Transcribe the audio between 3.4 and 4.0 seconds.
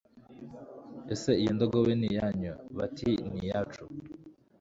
iyacu.